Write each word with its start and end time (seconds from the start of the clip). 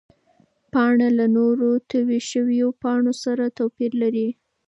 پاڼه 0.73 1.07
له 1.17 1.25
نورو 1.35 1.69
تویو 1.89 2.19
شوو 2.29 2.67
پاڼو 2.81 3.13
سره 3.23 3.45
توپیر 3.57 3.91
لري. 4.01 4.27